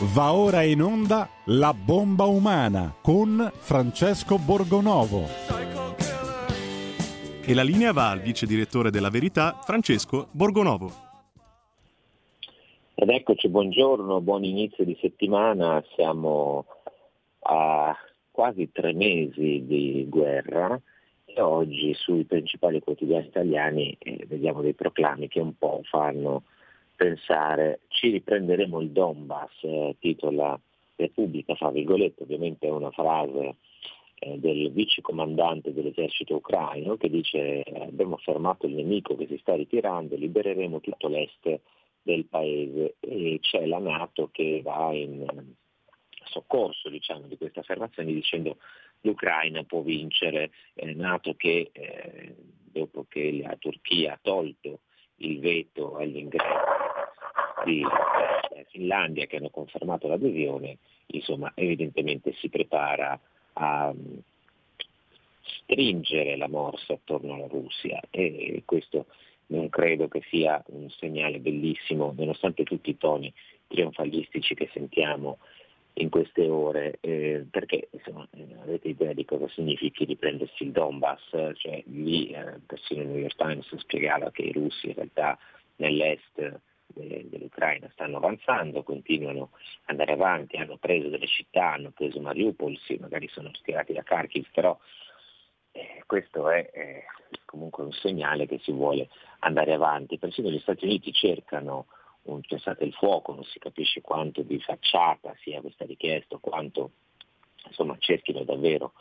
[0.00, 5.24] Va ora in onda La bomba umana con Francesco Borgonovo.
[7.44, 10.92] E la linea va al vice direttore della Verità, Francesco Borgonovo.
[12.94, 15.82] Ed eccoci, buongiorno, buon inizio di settimana.
[15.96, 16.64] Siamo
[17.40, 17.92] a
[18.30, 20.80] quasi tre mesi di guerra
[21.24, 26.44] e oggi sui principali quotidiani italiani eh, vediamo dei proclami che un po' fanno
[26.98, 30.60] pensare ci riprenderemo il Donbass, eh, titola
[30.96, 33.54] Repubblica, fra virgolette, ovviamente è una frase
[34.16, 39.54] eh, del vice comandante dell'esercito ucraino che dice abbiamo fermato il nemico che si sta
[39.54, 41.60] ritirando, libereremo tutto l'est
[42.02, 45.54] del paese e c'è la Nato che va in
[46.24, 48.56] soccorso diciamo, di questa affermazione dicendo
[49.02, 52.34] l'Ucraina può vincere, eh, Nato che eh,
[52.72, 54.80] dopo che la Turchia ha tolto
[55.18, 56.77] il veto all'ingresso
[57.68, 63.18] di eh, Finlandia che hanno confermato l'adesione, insomma evidentemente si prepara
[63.54, 64.20] a um,
[65.62, 69.06] stringere la morsa attorno alla Russia e questo
[69.48, 73.32] non credo che sia un segnale bellissimo, nonostante tutti i toni
[73.66, 75.38] trionfalistici che sentiamo
[75.94, 81.30] in queste ore, eh, perché insomma, eh, avete idea di cosa significhi riprendersi il Donbass?
[81.54, 85.38] Cioè, lì eh, persino il New York Times spiegava che i russi in realtà
[85.76, 86.60] nell'est
[87.06, 92.96] dell'Ucraina stanno avanzando, continuano ad andare avanti, hanno preso delle città, hanno preso Mariupol, sì,
[93.00, 94.78] magari sono schierati da Kharkiv, però
[95.72, 97.04] eh, questo è eh,
[97.44, 99.08] comunque un segnale che si vuole
[99.40, 100.18] andare avanti.
[100.18, 101.86] Persino gli Stati Uniti cercano
[102.22, 106.90] un cessate il fuoco, non si capisce quanto di facciata sia questa richiesta, quanto
[107.66, 108.92] insomma, cerchino davvero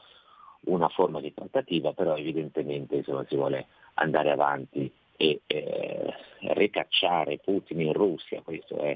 [0.61, 6.13] una forma di trattativa, però evidentemente insomma, si vuole andare avanti e eh,
[6.53, 8.95] ricacciare Putin in Russia, questo è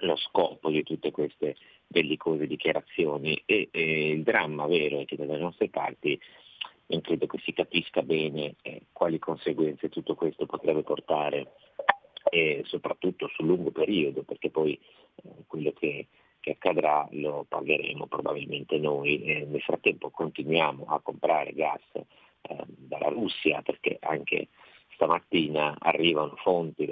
[0.00, 5.38] lo scopo di tutte queste bellicose dichiarazioni e, e il dramma vero è che dalle
[5.38, 6.18] nostre parti
[6.88, 11.52] non credo che si capisca bene eh, quali conseguenze tutto questo potrebbe portare
[12.30, 16.08] e soprattutto sul lungo periodo, perché poi eh, quello che,
[16.40, 19.22] che, accadrà lo pagheremo probabilmente noi.
[19.24, 24.48] E nel frattempo continuiamo a comprare gas eh, dalla Russia perché anche
[24.96, 26.84] stamattina arrivano fonti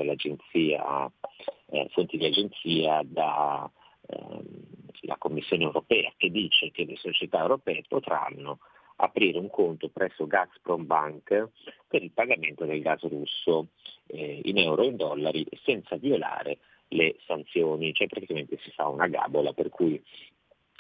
[1.67, 3.69] eh, fonti di agenzia dalla
[4.07, 8.59] ehm, Commissione europea che dice che le società europee potranno
[8.97, 11.49] aprire un conto presso Gazprom Bank
[11.89, 13.69] per il pagamento del gas russo
[14.07, 19.09] eh, in euro e in dollari senza violare le sanzioni, cioè praticamente si fa una
[19.09, 20.01] gabola per cui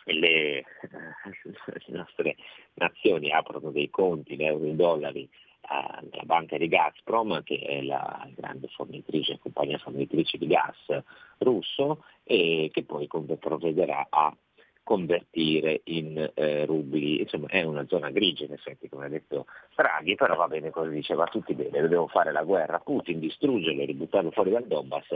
[0.05, 0.65] le, eh,
[1.87, 2.37] le nostre
[2.75, 5.29] nazioni aprono dei conti in euro e in dollari
[5.67, 11.03] alla banca di Gazprom, che è la grande fornitrice, compagnia fornitrice di gas
[11.39, 14.35] russo, e che poi provvederà a
[14.85, 17.21] convertire in eh, rubli.
[17.21, 20.91] Insomma è una zona grigia in effetti, come ha detto Draghi, però va bene così,
[20.91, 25.09] dice va tutti bene, dobbiamo fare la guerra a Putin, distruggerlo, ributtarlo fuori dal Donbass,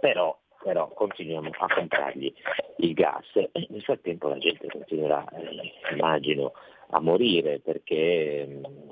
[0.00, 2.32] però, però continuiamo a comprargli
[2.78, 6.52] il gas e nel frattempo la gente continuerà, eh, immagino,
[6.90, 8.90] a morire perché mh, mm,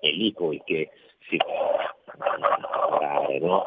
[0.00, 0.90] è lì poi che
[1.28, 1.36] si
[2.16, 3.64] lavorare, no?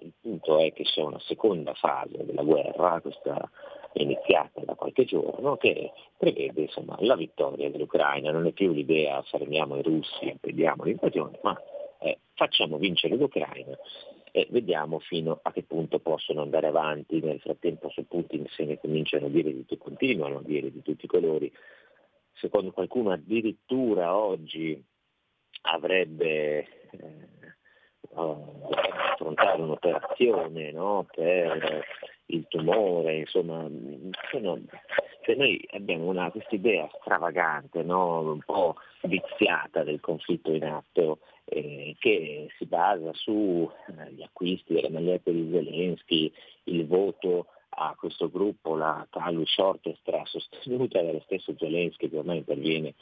[0.00, 3.50] Il punto è che c'è una seconda fase della guerra, questa
[3.94, 8.30] iniziata da qualche giorno, che prevede insomma, la vittoria dell'Ucraina.
[8.30, 11.60] Non è più l'idea fermiamo i russi, impediamo l'invasione, ma
[12.00, 13.76] eh, facciamo vincere l'Ucraina
[14.32, 17.20] e vediamo fino a che punto possono andare avanti.
[17.20, 20.82] Nel frattempo su Putin se ne cominciano a dire di tutto, continuano a dire di
[20.82, 21.52] tutti i colori.
[22.34, 24.82] Secondo qualcuno addirittura oggi
[25.62, 26.58] avrebbe
[26.90, 27.28] eh,
[28.14, 31.06] affrontare un'operazione no?
[31.12, 31.84] per
[32.26, 33.68] il tumore, insomma,
[34.30, 34.60] sono,
[35.22, 38.20] cioè noi abbiamo questa idea stravagante, no?
[38.20, 45.32] un po' viziata del conflitto in atto, eh, che si basa sugli acquisti delle magliette
[45.32, 46.32] di Zelensky,
[46.64, 52.94] il voto a questo gruppo, la Talus Orchestra, sostenuta dallo stesso Zelensky che ormai interviene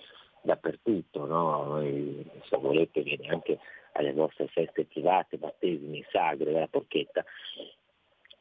[0.42, 1.80] dappertutto, no?
[1.80, 3.58] se volete viene anche
[3.92, 7.24] alle vostre feste private, battesimi, sagre della porchetta,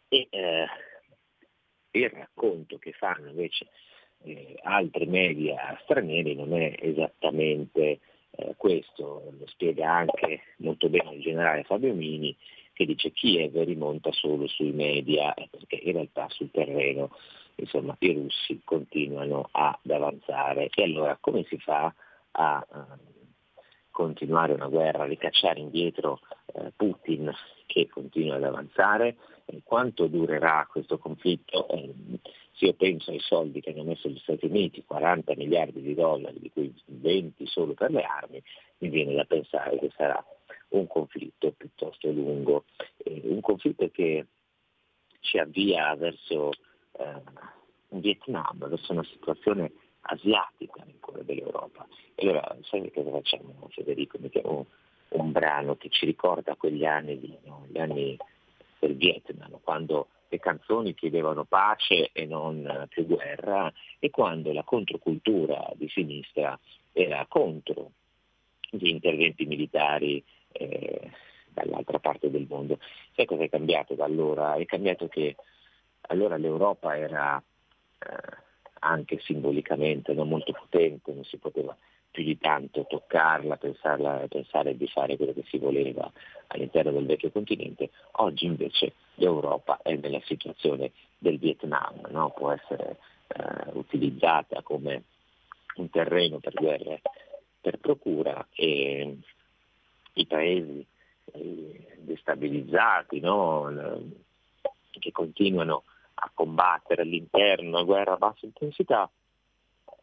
[0.07, 0.65] e eh,
[1.91, 3.67] il racconto che fanno invece
[4.23, 7.99] eh, altri media stranieri non è esattamente
[8.31, 12.35] eh, questo, lo spiega anche molto bene il generale Fabio Mini
[12.81, 17.11] che dice Kiev rimonta solo sui media eh, perché in realtà sul terreno
[17.55, 21.93] insomma, i russi continuano ad avanzare e allora come si fa
[22.31, 22.97] a, a
[23.91, 26.21] continuare una guerra, ricacciare indietro
[26.53, 27.31] eh, Putin
[27.67, 29.15] che continua ad avanzare
[29.63, 31.67] quanto durerà questo conflitto?
[31.67, 31.93] Eh,
[32.53, 36.39] se io penso ai soldi che hanno messo gli Stati Uniti, 40 miliardi di dollari,
[36.39, 38.41] di cui 20 solo per le armi,
[38.79, 40.23] mi viene da pensare che sarà
[40.69, 42.65] un conflitto piuttosto lungo,
[42.97, 44.25] eh, un conflitto che
[45.19, 46.51] ci avvia verso
[46.93, 47.21] eh,
[47.89, 49.71] un Vietnam, verso una situazione
[50.01, 51.87] asiatica nel cuore dell'Europa.
[52.15, 54.17] Allora sai cosa facciamo Federico?
[54.19, 54.67] Mettiamo
[55.09, 57.65] un brano che ci ricorda quegli anni, di, no?
[57.69, 58.17] gli anni
[58.79, 65.69] del Vietnam, quando le canzoni chiedevano pace e non più guerra e quando la controcultura
[65.75, 66.57] di sinistra
[66.93, 67.91] era contro
[68.69, 71.11] gli interventi militari eh,
[71.53, 72.79] dall'altra parte del mondo.
[73.15, 74.55] Sai cosa è cambiato da allora?
[74.55, 75.35] È cambiato che
[76.07, 77.41] allora l'Europa era
[77.99, 78.37] eh,
[78.79, 81.75] anche simbolicamente non molto potente, non si poteva
[82.11, 86.11] più di tanto toccarla, pensarla, pensare di fare quello che si voleva
[86.47, 92.31] all'interno del vecchio continente, oggi invece l'Europa è nella situazione del Vietnam, no?
[92.31, 92.97] può essere
[93.27, 95.03] eh, utilizzata come
[95.75, 97.01] un terreno per guerre
[97.61, 99.17] per procura e
[100.13, 100.85] i paesi
[101.33, 103.71] eh, destabilizzati no?
[104.89, 105.83] che continuano
[106.15, 109.09] a combattere all'interno una guerra a bassa intensità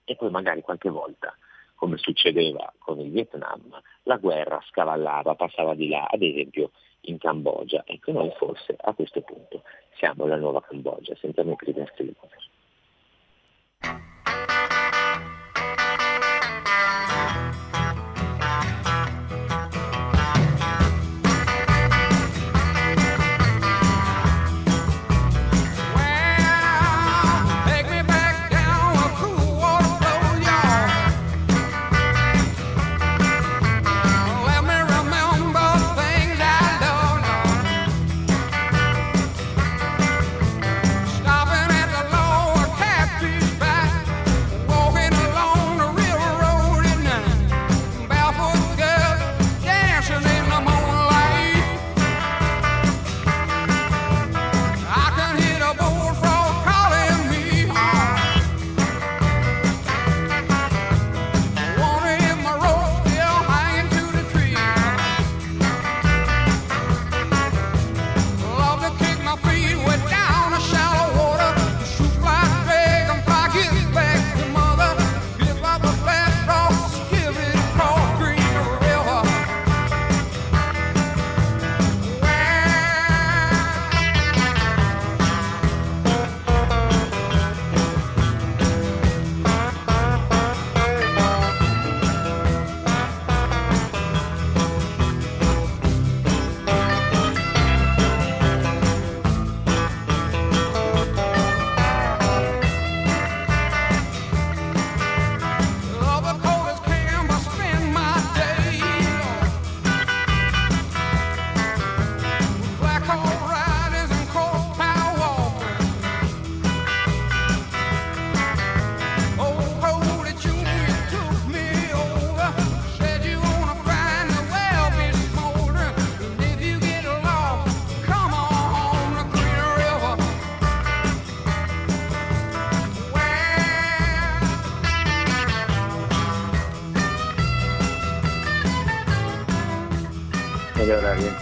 [0.05, 1.37] e poi magari qualche volta
[1.75, 6.72] come succedeva con il Vietnam, la guerra scavallava, passava di là, ad esempio
[7.02, 7.84] in Cambogia.
[7.87, 9.62] Ecco, noi forse a questo punto
[9.96, 12.14] siamo la nuova Cambogia, sentiamo i primi le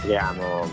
[0.07, 0.63] rientriamo,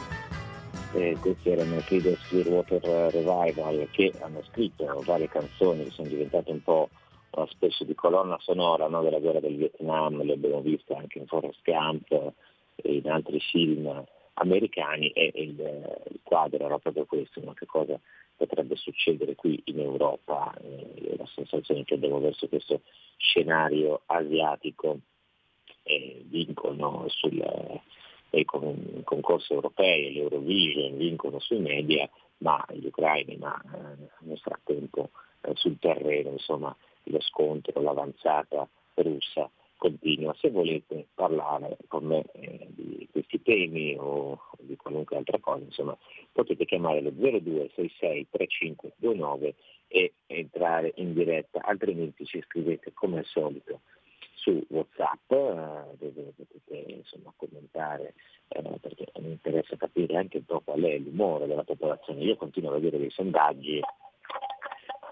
[0.92, 2.80] eh, questi erano i Creedence Clearwater
[3.12, 6.88] Revival che hanno scritto varie canzoni che sono diventate un po'
[7.32, 11.26] una specie di colonna sonora no, della guerra del Vietnam, le abbiamo viste anche in
[11.26, 12.12] Forrest Gump
[12.76, 17.54] e in altri film americani e il, il quadro era proprio questo, no?
[17.54, 17.98] che cosa
[18.36, 22.82] potrebbe succedere qui in Europa, eh, la sensazione che abbiamo verso questo
[23.16, 24.98] scenario asiatico
[25.82, 27.42] eh, vincono sul,
[28.36, 35.10] i concorsi europei, l'Eurovision vincono sui media, ma gli ucraini ma, eh, nel frattempo
[35.42, 36.74] eh, sul terreno insomma,
[37.04, 40.34] lo scontro, l'avanzata russa continua.
[40.38, 45.96] Se volete parlare con me eh, di questi temi o di qualunque altra cosa, insomma,
[46.32, 49.54] potete chiamare lo 0266 3529
[49.88, 53.80] e entrare in diretta, altrimenti ci scrivete come al solito
[54.44, 58.14] su Whatsapp eh, dove potete insomma, commentare
[58.48, 62.22] eh, perché mi interessa capire anche un po' qual è l'umore della popolazione.
[62.22, 63.80] Io continuo a vedere dei sondaggi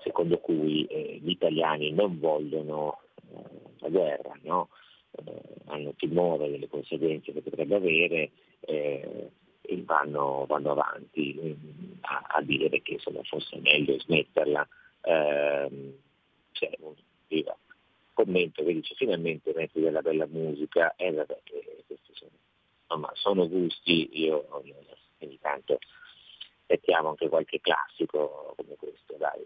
[0.03, 3.01] secondo cui eh, gli italiani non vogliono
[3.33, 3.43] eh,
[3.79, 4.69] la guerra, no?
[5.13, 9.31] Eh, hanno timore delle conseguenze che potrebbe avere, eh,
[9.85, 14.69] vanno, vanno, avanti mm, a, a, dire che insomma, forse è meglio smetterla.
[15.03, 15.99] Eh,
[16.79, 16.95] un
[17.27, 17.57] viva,
[18.13, 21.41] commento che dice finalmente metti della bella musica e eh, vabbè,
[21.87, 22.31] questi sono,
[22.83, 24.75] insomma, sono gusti, io ogni
[25.41, 25.79] tanto
[26.67, 29.45] mettiamo anche qualche classico come questo, dai,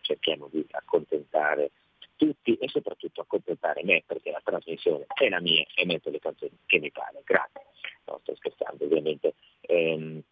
[0.00, 1.72] cerchiamo di accontentare
[2.16, 6.56] tutti e soprattutto accontentare me perché la trasmissione è la mia e metto le canzoni
[6.66, 7.22] che mi pare.
[7.24, 7.62] Grazie.
[8.06, 9.34] No, sto scherzando ovviamente.
[9.62, 10.22] Ehm,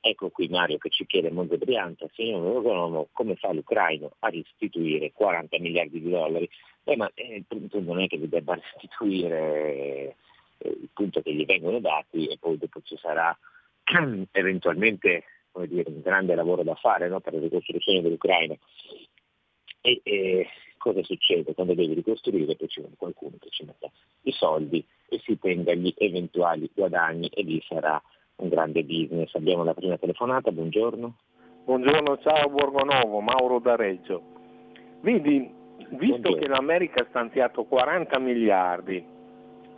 [0.00, 5.12] ecco qui Mario che ci chiede Monte Brianta, signor economo, come fa l'Ucraino a restituire
[5.12, 6.48] 40 miliardi di dollari?
[6.82, 10.16] Beh, ma eh, il punto non è che vi debba restituire
[10.58, 13.36] eh, il punto che gli vengono dati e poi dopo ci sarà
[14.32, 15.24] eventualmente
[15.66, 18.56] dire, un grande lavoro da fare no, per la ricostruzione dell'Ucraina.
[19.82, 22.56] E, e cosa succede quando devi ricostruire?
[22.56, 23.90] Poi ci vuole qualcuno che ci metta
[24.22, 28.00] i soldi e si tenga gli eventuali guadagni e lì sarà
[28.40, 29.34] un grande business.
[29.34, 31.14] Abbiamo la prima telefonata, buongiorno.
[31.64, 34.22] Buongiorno, ciao Borgonovo, Mauro da Reggio.
[35.02, 36.36] Vedi, visto buongiorno.
[36.36, 39.04] che l'America ha stanziato 40 miliardi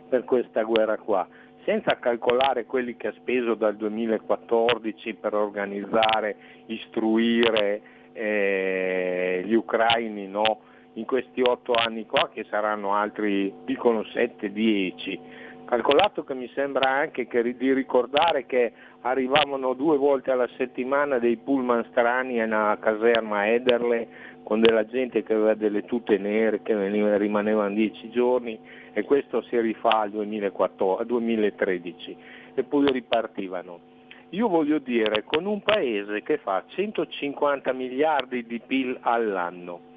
[0.09, 1.27] per questa guerra qua,
[1.65, 6.35] senza calcolare quelli che ha speso dal 2014 per organizzare,
[6.67, 7.81] istruire
[8.13, 10.59] eh, gli ucraini no?
[10.93, 15.19] in questi otto anni qua, che saranno altri, dicono 7-10.
[15.65, 21.37] Calcolato che mi sembra anche che, di ricordare che arrivavano due volte alla settimana dei
[21.37, 26.75] pullman strani nella caserma Ederle con della gente che aveva delle tute nere che
[27.17, 28.59] rimanevano dieci giorni
[28.93, 32.17] e questo si rifà al 2013
[32.55, 33.91] e poi ripartivano.
[34.29, 39.91] Io voglio dire, con un paese che fa 150 miliardi di PIL all'anno,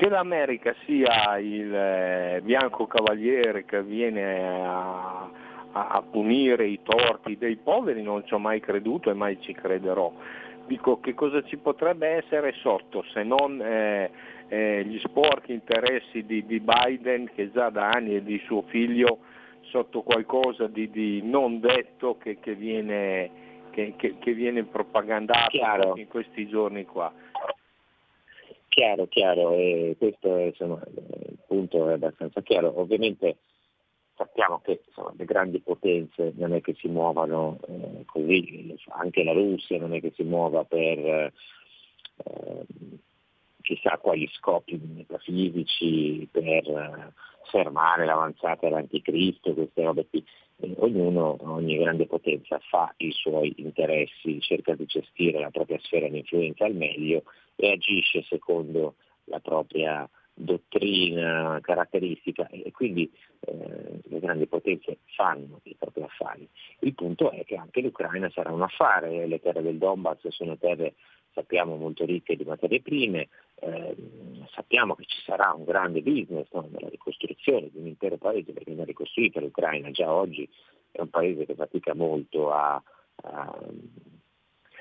[0.00, 5.28] che l'America sia il eh, bianco cavaliere che viene a,
[5.72, 10.10] a, punire i torti dei poveri non ci ho mai creduto e mai ci crederò.
[10.66, 14.10] Dico che cosa ci potrebbe essere sotto se non eh,
[14.48, 19.18] eh, gli sporchi interessi di, di, Biden che già da anni e di suo figlio
[19.64, 23.30] sotto qualcosa di, di non detto che, che, viene,
[23.68, 27.12] che, che, viene, propagandato in questi giorni qua.
[28.70, 32.78] Chiaro, chiaro, e questo è, insomma, il punto è abbastanza chiaro.
[32.78, 33.38] Ovviamente
[34.14, 39.32] sappiamo che insomma, le grandi potenze non è che si muovano eh, così, anche la
[39.32, 41.32] Russia non è che si muova per eh,
[43.60, 47.12] chissà quali scopi metafisici, per eh,
[47.50, 50.24] fermare l'avanzata dell'anticristo, queste robe qui.
[50.76, 56.18] Ognuno, ogni grande potenza fa i suoi interessi, cerca di gestire la propria sfera di
[56.18, 57.22] influenza al meglio
[57.56, 65.76] e agisce secondo la propria dottrina caratteristica e quindi eh, le grandi potenze fanno i
[65.78, 66.48] propri affari.
[66.80, 70.94] Il punto è che anche l'Ucraina sarà un affare, le terre del Donbass sono terre
[71.32, 73.28] sappiamo molto ricche di materie prime,
[73.60, 73.96] eh,
[74.52, 78.70] sappiamo che ci sarà un grande business no, nella ricostruzione di un intero paese perché
[78.70, 79.90] viene ricostruita l'Ucraina.
[79.90, 80.48] Già oggi
[80.90, 82.82] è un paese che fatica molto a,
[83.22, 83.58] a,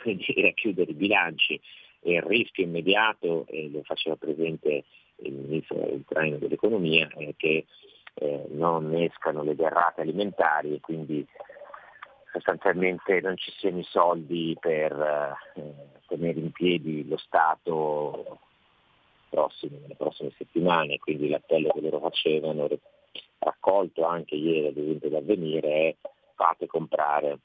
[0.06, 1.60] a chiudere i bilanci
[2.02, 4.86] e il rischio immediato, e lo faceva presente
[5.18, 7.66] il ministro ucraino dell'economia, è che
[8.14, 11.26] eh, non escano le derrate alimentari e quindi
[12.32, 14.92] sostanzialmente non ci siano i soldi per
[15.56, 15.74] eh,
[16.08, 18.40] tenere in piedi lo Stato
[19.30, 22.68] prossimo, nelle prossime settimane, quindi l'appello che loro facevano,
[23.40, 25.96] raccolto anche ieri ad esempio dall'avvenire, è
[26.36, 27.40] fate comprare,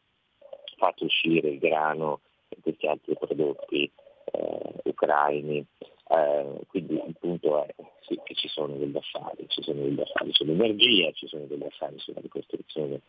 [0.77, 3.91] fate uscire il grano e questi altri prodotti
[4.33, 5.65] eh, ucraini.
[6.07, 10.31] Eh, quindi il punto è sì, che ci sono degli affari, ci sono degli affari
[10.33, 13.01] sull'energia, ci sono degli affari sulla ricostruzione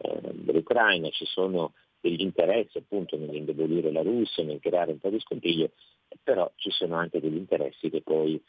[0.00, 5.20] eh, dell'Ucraina, ci sono degli interessi appunto nell'indebolire la Russia, nel creare un po' di
[5.20, 5.70] scompiglio,
[6.22, 8.42] però ci sono anche degli interessi che poi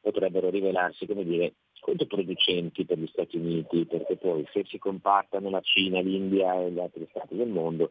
[0.00, 5.60] potrebbero rivelarsi, come dire, controproducenti per gli Stati Uniti, perché poi se si compattano la
[5.60, 7.90] Cina, l'India e gli altri stati del mondo,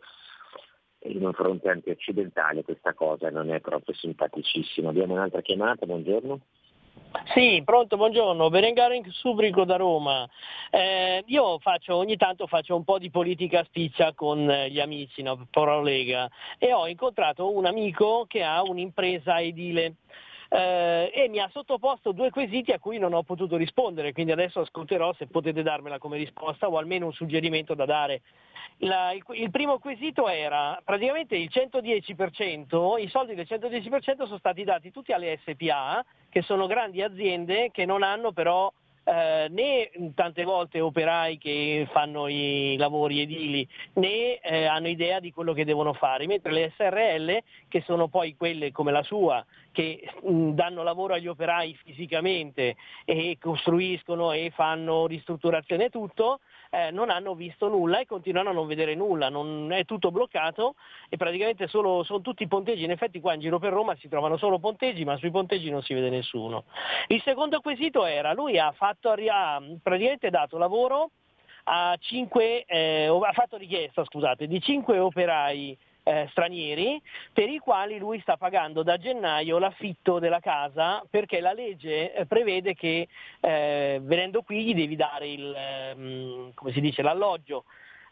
[1.05, 4.89] in un fronte antioccidentale questa cosa non è proprio simpaticissima.
[4.89, 6.39] Abbiamo un'altra chiamata, buongiorno.
[7.33, 10.27] Sì, pronto, buongiorno, Berengaro in Subrico da Roma.
[10.69, 15.47] Eh, io faccio, ogni tanto faccio un po' di politica spiccia con gli amici, no,
[15.49, 19.95] Pro e ho incontrato un amico che ha un'impresa edile.
[20.55, 24.59] Eh, e mi ha sottoposto due quesiti a cui non ho potuto rispondere, quindi adesso
[24.59, 28.21] ascolterò se potete darmela come risposta o almeno un suggerimento da dare.
[28.77, 34.63] La, il, il, primo quesito era praticamente il 110%, i soldi del 110% sono stati
[34.63, 38.71] dati tutti alle SPA, che sono grandi aziende che non hanno però
[39.05, 45.31] eh, né tante volte operai che fanno i lavori edili né eh, hanno idea di
[45.31, 49.43] quello che devono fare, mentre le SRL, che sono poi quelle come la sua,
[49.73, 56.39] che danno lavoro agli operai fisicamente e costruiscono e fanno ristrutturazione e tutto,
[56.69, 60.75] eh, non hanno visto nulla e continuano a non vedere nulla, non è tutto bloccato
[61.09, 64.37] e praticamente solo, sono tutti ponteggi, in effetti qua in giro per Roma si trovano
[64.37, 66.63] solo ponteggi ma sui ponteggi non si vede nessuno.
[67.07, 71.09] Il secondo quesito era, lui ha, fatto, ha praticamente dato lavoro
[71.65, 77.97] a 5, eh, ha fatto richiesta scusate, di 5 operai eh, stranieri per i quali
[77.97, 83.07] lui sta pagando da gennaio l'affitto della casa perché la legge eh, prevede che
[83.39, 87.65] eh, venendo qui gli devi dare il, ehm, come si dice, l'alloggio.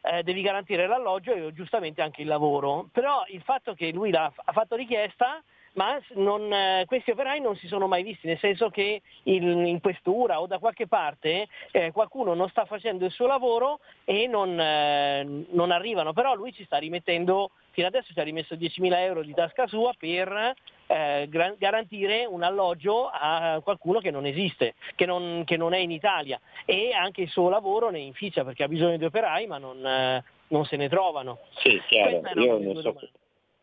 [0.04, 2.90] Eh, devi garantire l'alloggio e giustamente anche il lavoro.
[2.92, 7.68] Però il fatto che lui ha fatto richiesta ma non, eh, questi operai non si
[7.68, 12.34] sono mai visti, nel senso che in, in questura o da qualche parte eh, qualcuno
[12.34, 16.78] non sta facendo il suo lavoro e non, eh, non, arrivano, però lui ci sta
[16.78, 20.54] rimettendo, fino adesso ci ha rimesso 10.000 euro di tasca sua per
[20.88, 25.92] eh, garantire un alloggio a qualcuno che non esiste, che non, che non, è in
[25.92, 26.40] Italia.
[26.66, 30.24] E anche il suo lavoro ne inficia perché ha bisogno di operai ma non, eh,
[30.50, 31.40] non se ne trovano.
[31.62, 32.96] Sì, chiaro, io non so,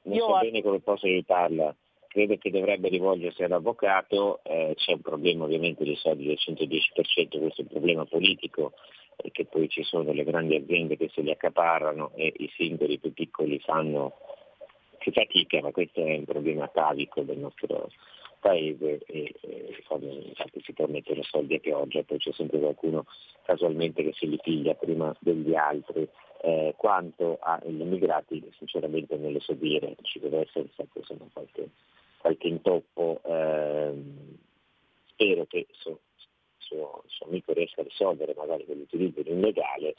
[0.04, 1.74] non so bene come posso aiutarla
[2.18, 7.60] credo che dovrebbe rivolgersi all'avvocato, eh, c'è un problema ovviamente dei soldi del 110%, questo
[7.60, 8.72] è un problema politico,
[9.14, 13.12] perché poi ci sono le grandi aziende che se li accaparrano e i singoli più
[13.12, 14.14] piccoli fanno
[14.98, 17.88] più fatica, ma questo è un problema atavico del nostro
[18.40, 23.04] paese e, e quando infatti si permettono soldi a pioggia poi c'è sempre qualcuno
[23.42, 26.08] casualmente che se li piglia prima degli altri.
[26.40, 31.68] Eh, quanto agli immigrati sinceramente non le so dire, ci deve essere sempre qualche
[32.18, 34.36] qualche intoppo, ehm,
[35.06, 36.00] spero che il suo,
[36.58, 39.94] suo, suo, amico riesca a risolvere magari quell'utilizzo di un legale,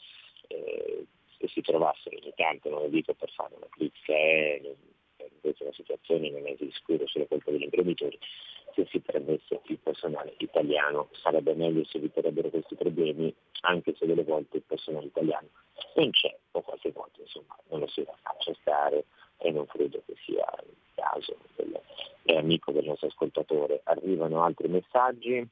[0.48, 1.06] eh,
[1.38, 4.76] se si trovasse ogni tanto, non lo dico per fare una critica, eh,
[5.42, 8.18] invece la situazione non è di sicuro sulla colpa degli imprenditori,
[8.74, 14.22] se si prendesse il personale italiano sarebbe meglio se eviterebbero questi problemi, anche se delle
[14.22, 15.48] volte il personale italiano
[15.94, 19.06] non c'è, o qualche volta insomma non lo si faccia stare
[19.38, 21.80] e non credo che sia il caso del,
[22.22, 23.80] è amico del nostro ascoltatore.
[23.84, 25.46] Arrivano altri messaggi,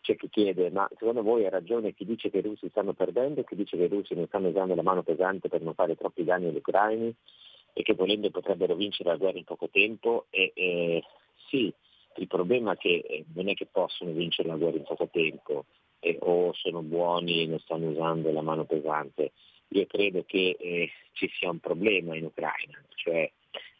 [0.00, 3.44] c'è chi chiede ma secondo voi ha ragione chi dice che i russi stanno perdendo,
[3.44, 6.24] chi dice che i russi non stanno usando la mano pesante per non fare troppi
[6.24, 7.14] danni agli ucraini
[7.72, 10.26] e che volendo potrebbero vincere la guerra in poco tempo?
[10.30, 11.04] E, eh,
[11.48, 11.72] sì,
[12.16, 15.66] il problema è che eh, non è che possono vincere la guerra in poco tempo
[16.00, 19.32] eh, o sono buoni e non stanno usando la mano pesante.
[19.68, 23.30] Io credo che eh, ci sia un problema in Ucraina, cioè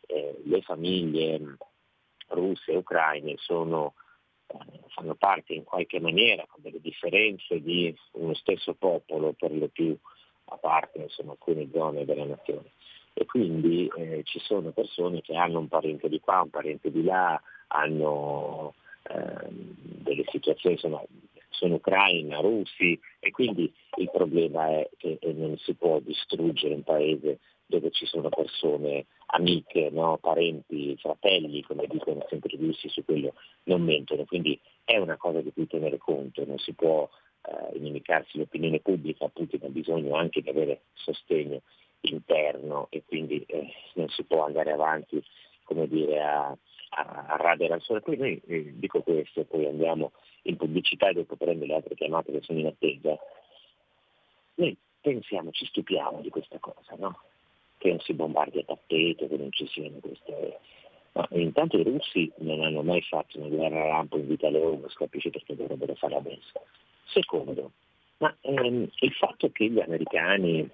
[0.06, 1.56] eh, le famiglie
[2.28, 3.94] russe e ucraine sono,
[4.46, 9.68] eh, fanno parte in qualche maniera con delle differenze di uno stesso popolo, per lo
[9.68, 9.96] più
[10.44, 12.72] a parte insomma, alcune zone della nazione.
[13.12, 17.02] E quindi eh, ci sono persone che hanno un parente di qua, un parente di
[17.02, 21.02] là, hanno ehm, delle situazioni, insomma,
[21.50, 27.38] sono ucraina, russi e quindi il problema è che non si può distruggere un paese
[27.66, 30.18] dove ci sono persone amiche, no?
[30.20, 33.34] parenti, fratelli, come dicono sempre i russi, su quello
[33.64, 34.24] non mentono.
[34.24, 37.08] Quindi è una cosa di cui tenere conto, non si può
[37.42, 41.62] eh, inimicarsi l'opinione pubblica, Putin ha bisogno anche di avere sostegno
[42.02, 45.22] interno e quindi eh, non si può andare avanti
[45.62, 48.00] come dire, a, a, a radere al sole.
[48.00, 52.32] Poi noi eh, dico questo, poi andiamo in pubblicità e dopo prendo le altre chiamate
[52.32, 53.18] che sono in attesa.
[54.54, 57.18] Noi pensiamo, ci stupiamo di questa cosa, no?
[57.80, 60.58] che non si bombardi a tappeto, che non ci siano queste...
[61.12, 64.88] Ma intanto i russi non hanno mai fatto una guerra lampo in vita loro, non
[64.88, 66.62] si capisce perché dovrebbero fare adesso.
[67.06, 67.72] Secondo,
[68.18, 70.70] ma ehm, il fatto che gli americani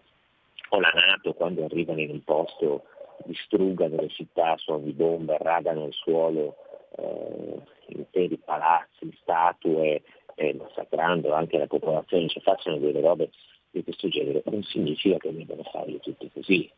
[0.70, 2.84] o la Nato quando arrivano in un posto
[3.24, 6.56] distruggano le città, suono di bombe, radano il suolo,
[6.96, 10.02] eh, interi palazzi, statue,
[10.34, 13.30] eh, massacrando anche la popolazione, ci facciano delle robe
[13.70, 16.70] di questo genere, non significa che debbano farle tutte così.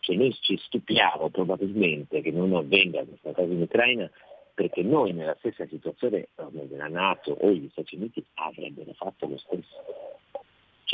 [0.00, 4.10] Cioè noi ci stupiamo probabilmente che non avvenga questa cosa in Ucraina
[4.52, 6.28] perché noi nella stessa situazione
[6.66, 9.82] della Nato o gli Stati Uniti avrebbero fatto lo stesso.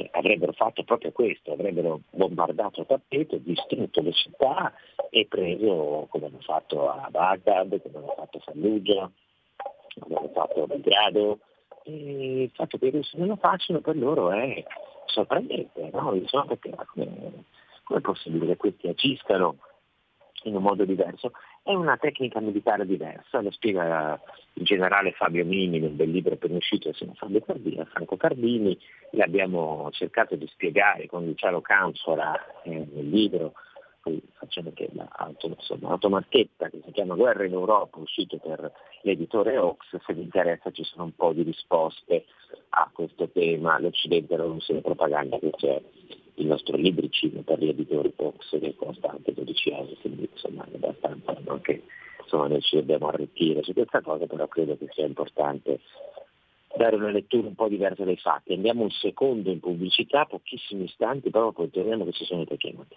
[0.00, 4.72] Cioè, avrebbero fatto proprio questo, avrebbero bombardato a tappeto, distrutto le città
[5.10, 9.10] e preso come hanno fatto a Baghdad, come hanno fatto a Fallujah,
[9.98, 11.38] come hanno fatto a Belgrado.
[11.84, 14.64] Il fatto che i russi non lo facciano per loro è
[15.06, 16.14] sorprendente, no?
[16.14, 17.44] Insomma, perché come,
[17.84, 19.56] come è possibile che questi agiscano
[20.44, 21.32] in un modo diverso?
[21.62, 24.20] È una tecnica militare diversa, lo spiega
[24.54, 28.78] il generale Fabio Mini nel bel libro appena uscito insieme Fabio Cardini, Franco Cardini,
[29.10, 33.52] l'abbiamo cercato di spiegare con Luciano Canfora eh, nel libro,
[34.02, 34.88] poi facciamo anche
[35.80, 38.72] l'automarchetta che si chiama Guerra in Europa, uscito per
[39.02, 42.24] l'editore Ox, se vi interessa ci sono un po' di risposte
[42.70, 45.82] a questo tema, l'Occidente, la Russia e la propaganda che c'è
[46.40, 50.74] il nostro libricino per gli editori Fox che costa anche 12 euro, quindi insomma è
[50.74, 51.60] abbastanza no?
[51.60, 51.82] che
[52.22, 55.80] insomma, noi ci dobbiamo arricchire su questa cosa, però credo che sia importante
[56.76, 58.54] dare una lettura un po' diversa dei fatti.
[58.54, 62.96] Andiamo un secondo in pubblicità, pochissimi istanti, però poi torniamo che ci sono le chiamate.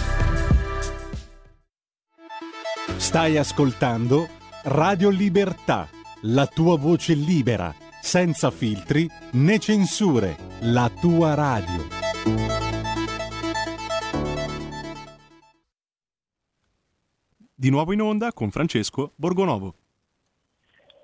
[3.01, 4.27] Stai ascoltando
[4.65, 5.89] Radio Libertà,
[6.21, 11.81] la tua voce libera, senza filtri né censure, la tua radio.
[17.55, 19.73] Di nuovo in onda con Francesco Borgonovo.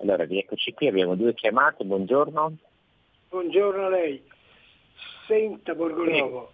[0.00, 2.56] Allora, rieccoci qui, abbiamo due chiamate, buongiorno.
[3.28, 4.22] Buongiorno a lei.
[5.26, 6.52] Senta Borgonovo,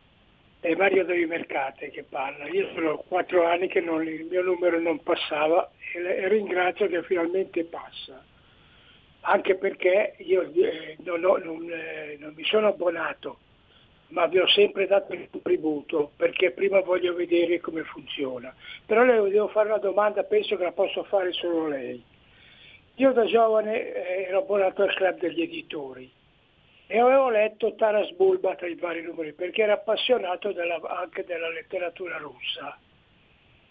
[0.65, 2.49] è Mario Devi Mercate che parla.
[2.49, 7.03] Io sono quattro anni che non, il mio numero non passava e, e, ringrazio che
[7.03, 8.25] finalmente passa.
[9.27, 13.41] Anche perché io eh, non, ho, non, eh, non, mi sono abbonato,
[14.09, 18.55] ma vi ho sempre dato il contributo perché prima voglio vedere come funziona.
[18.87, 22.03] Però le devo fare una domanda, penso che la posso fare solo lei.
[22.95, 26.14] Io da giovane eh, ero abbonato al club degli editori
[26.95, 31.49] e avevo letto Taras Bulba tra i vari numeri perché era appassionato della, anche della
[31.49, 32.79] letteratura russa.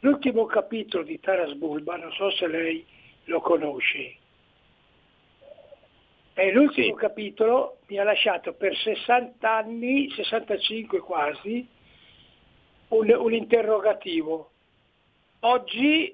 [0.01, 2.85] L'ultimo capitolo di Taras Bulba, non so se lei
[3.25, 4.15] lo conosce,
[6.33, 6.93] e l'ultimo sì.
[6.95, 11.65] capitolo mi ha lasciato per 60 anni, 65 quasi,
[12.89, 14.51] un, un interrogativo.
[15.39, 16.13] Oggi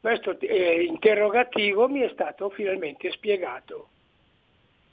[0.00, 3.88] questo eh, interrogativo mi è stato finalmente spiegato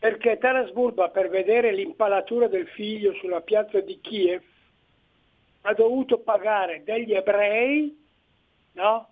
[0.01, 4.41] perché Taras Bulba per vedere l'impalatura del figlio sulla piazza di Kiev
[5.61, 7.95] ha dovuto pagare degli ebrei
[8.71, 9.09] no?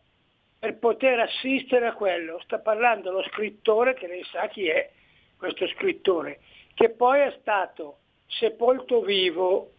[0.58, 2.40] per poter assistere a quello.
[2.40, 4.90] Sta parlando lo scrittore, che lei sa chi è
[5.38, 6.40] questo scrittore,
[6.74, 9.70] che poi è stato sepolto vivo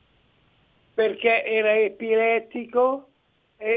[0.94, 3.08] perché era epilettico
[3.56, 3.68] e,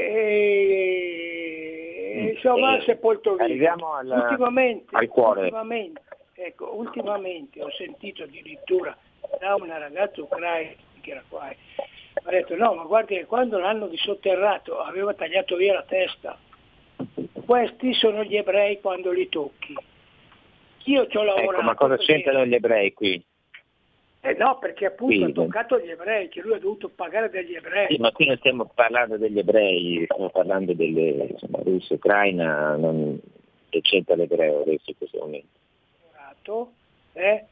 [2.14, 3.42] e insomma e sepolto vivo.
[3.42, 5.40] Arriviamo al, ultimamente, al cuore.
[5.40, 6.00] Ultimamente,
[6.36, 8.96] Ecco, ultimamente ho sentito addirittura
[9.38, 11.54] da una ragazza ucraina che era qua, mi
[12.24, 16.38] ha detto no, ma guardi che quando l'hanno disotterrato aveva tagliato via la testa.
[17.44, 19.76] Questi sono gli ebrei quando li tocchi.
[20.84, 21.52] Io ci ho lavorato.
[21.52, 23.22] Ecco, ma cosa c'entrano gli ebrei qui?
[24.22, 27.54] Eh no, perché appunto qui, ha toccato gli ebrei, che lui ha dovuto pagare degli
[27.54, 27.88] ebrei.
[27.94, 33.20] Sì, ma qui non stiamo parlando degli ebrei, stiamo parlando delle insomma, Russia, Ucraina, non
[33.68, 35.62] c'entra l'ebreo adesso in questo momento
[36.44, 36.72] fatto
[37.14, 37.46] eh,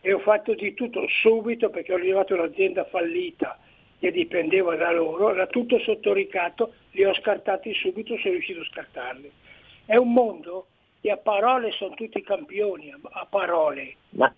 [0.00, 3.58] e ho fatto di tutto subito perché ho arrivato un'azienda fallita
[3.98, 8.64] che dipendeva da loro, era tutto sotto ricatto, li ho scartati subito, sono riuscito a
[8.64, 9.32] scartarli.
[9.86, 10.66] È un mondo
[11.00, 13.96] che a parole sono tutti campioni, a parole.
[14.10, 14.32] Ma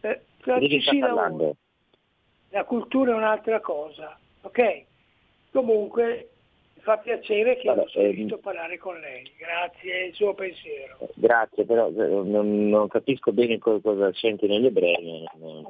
[0.00, 0.20] eh,
[0.58, 0.98] di chi
[2.50, 4.82] La cultura è un'altra cosa, ok?
[5.52, 6.30] Comunque
[6.86, 8.40] fa piacere che Vabbè, ho sentito ehm...
[8.40, 10.98] parlare con lei, grazie, il suo pensiero.
[11.14, 15.66] Grazie, però eh, non, non capisco bene cosa, cosa senti negli ebrei, non,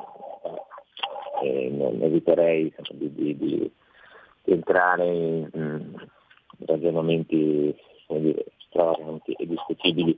[1.42, 3.72] eh, non eviterei di, di, di,
[4.44, 6.07] entrare in, in
[6.66, 7.74] ragionamenti
[8.09, 10.14] dire, stravaganti e discutibili.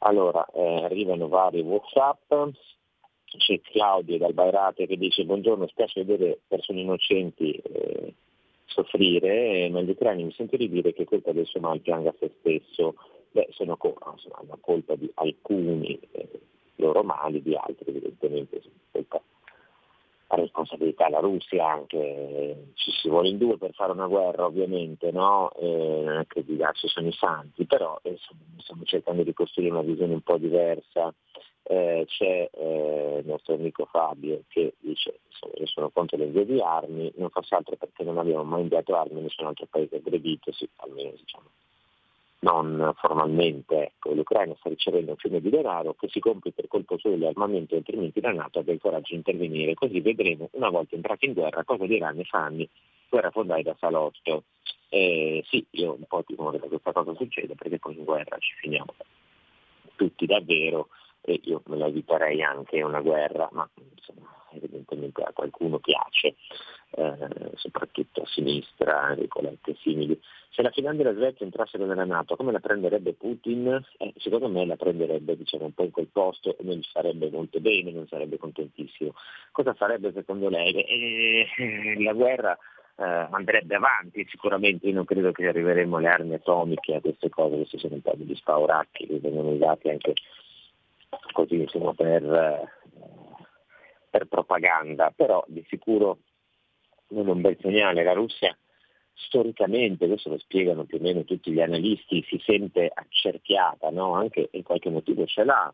[0.00, 2.50] Allora, eh, arrivano vari Whatsapp,
[3.38, 8.14] c'è Claudio dal Bairate che dice buongiorno, spiace vedere persone innocenti eh,
[8.66, 12.94] soffrire, ma gli ucraini mi sento di dire che colpa del mal pianga se stesso,
[13.30, 16.28] beh, sono insomma, una colpa di alcuni eh,
[16.76, 19.20] loro mali, di altri evidentemente colpa
[20.28, 25.12] la responsabilità della Russia anche, ci si vuole in due per fare una guerra ovviamente,
[25.12, 25.52] no?
[25.52, 28.16] eh, che di là ci sono i santi, però eh,
[28.58, 31.14] stiamo cercando di costruire una visione un po' diversa
[31.64, 36.60] eh, c'è eh, il nostro amico Fabio che dice insomma, io sono contro l'invio di
[36.60, 40.52] armi, non fosse altro perché non abbiamo mai inviato armi a nessun altro paese aggredito,
[40.52, 41.50] sì, almeno diciamo
[42.44, 43.86] non formalmente.
[43.86, 47.24] Ecco, L'Ucraina sta ricevendo un fiume di denaro che si compie per colpo solo di
[47.24, 49.74] armamento, altrimenti la Nato abbia il coraggio di intervenire.
[49.74, 52.68] Così vedremo una volta entrati in guerra cosa diranno i fanni
[53.08, 54.44] guerra fondai da salotto.
[54.88, 58.52] Eh, sì, io un po' timore che questa cosa succeda perché poi in guerra ci
[58.60, 58.94] finiamo
[59.96, 60.88] tutti davvero
[61.24, 66.36] e io me la eviterei anche una guerra, ma insomma, evidentemente a qualcuno piace,
[66.90, 70.20] eh, soprattutto a sinistra, Nicolette simili.
[70.50, 73.84] Se la Finlandia e la Svezia entrassero nella Nato, come la prenderebbe Putin?
[73.96, 77.28] Eh, secondo me la prenderebbe diciamo, un po' in quel posto e non gli farebbe
[77.30, 79.14] molto bene, non sarebbe contentissimo.
[79.50, 80.74] Cosa farebbe secondo lei?
[80.74, 81.46] Eh,
[82.02, 82.56] la guerra
[82.96, 87.56] eh, andrebbe avanti sicuramente, io non credo che arriveremo alle armi atomiche, a queste cose,
[87.56, 90.12] questi sono un po' degli spauracchi che vengono usati anche
[91.32, 92.72] così insomma, per, eh,
[94.10, 96.18] per propaganda, però di sicuro
[97.08, 98.02] non è un bel segnale.
[98.02, 98.56] La Russia
[99.14, 104.14] storicamente, questo lo spiegano più o meno tutti gli analisti, si sente accerchiata, no?
[104.14, 105.72] anche in qualche motivo ce l'ha.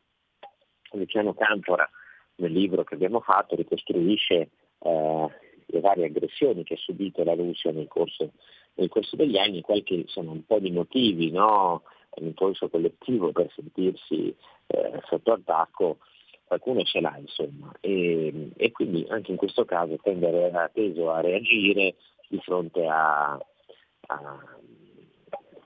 [0.92, 1.88] Luciano Cantora
[2.37, 5.29] nel libro che abbiamo fatto ricostruisce eh,
[5.66, 8.33] le varie aggressioni che ha subito la Russia nel corso,
[8.74, 11.83] nel corso degli anni, qualche sono un po' di motivi, no?
[12.20, 14.35] Un impulso collettivo per sentirsi
[14.66, 15.98] eh, sotto attacco,
[16.44, 17.72] qualcuno ce l'ha insomma.
[17.80, 21.94] E, e quindi anche in questo caso tende a, teso a reagire
[22.28, 24.59] di fronte a, a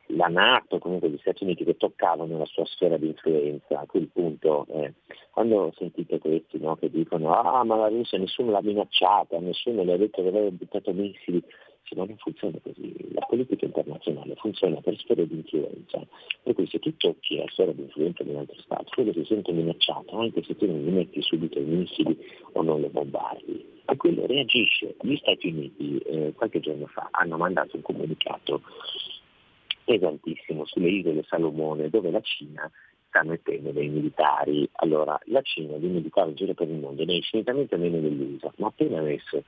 [0.08, 4.08] la Nato, comunque gli Stati Uniti che toccavano la sua sfera di influenza, a quel
[4.08, 4.94] punto eh,
[5.30, 9.94] quando sentite questi no, che dicono ah ma la Russia nessuno l'ha minacciata, nessuno le
[9.94, 11.42] ha detto che aveva buttato missili,
[11.84, 16.00] sì, ma non funziona così, la politica internazionale funziona per sfere di influenza,
[16.42, 19.24] per cui se tu tocchi la sfera di influenza di un altro Stato, quello si
[19.24, 22.18] sente minacciato, anche se tu non gli metti subito i missili
[22.52, 23.72] o non lo bombardi.
[23.86, 24.94] E quello reagisce.
[25.02, 28.62] Gli Stati Uniti eh, qualche giorno fa hanno mandato un comunicato
[29.84, 32.70] pesantissimo sulle isole Salomone dove la Cina
[33.08, 34.66] sta mettendo dei militari.
[34.76, 38.54] Allora, la Cina di militari in giro per il mondo ne è infinitamente meno dell'USA,
[38.56, 39.44] ma appena messo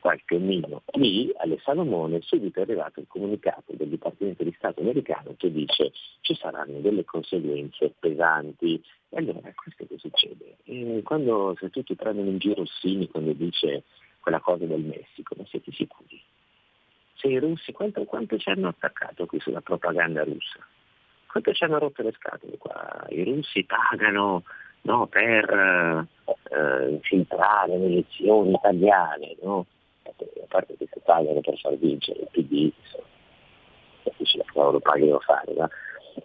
[0.00, 5.34] qualche mino lì alle Salomone subito è arrivato il comunicato del Dipartimento di Stato americano
[5.36, 8.82] che dice ci saranno delle conseguenze pesanti.
[9.10, 10.56] E allora questo che succede?
[10.64, 13.84] E quando se tutti prendono in giro Sini quando dice
[14.20, 16.20] quella cosa del Messico, ma siete sicuri?
[17.18, 20.64] se i russi, quanto, quanto ci hanno attaccato qui sulla propaganda russa?
[21.26, 23.06] Quanto ci hanno rotto le scatole qua?
[23.10, 24.44] I russi pagano
[24.82, 26.06] no, per
[26.50, 29.66] eh, infiltrare le elezioni italiane, no?
[30.48, 32.72] Parte che si pagano per far vincere il PD,
[34.02, 35.68] capisci la lo paghino fare, ma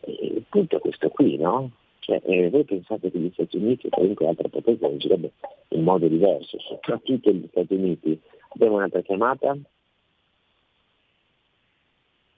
[0.06, 1.72] il punto è questo qui, no?
[2.00, 5.32] Cioè, eh, voi pensate che gli Stati Uniti o qualunque altra potenza agirebbe
[5.70, 8.20] in modo diverso, soprattutto gli Stati Uniti.
[8.50, 9.56] Abbiamo un'altra chiamata?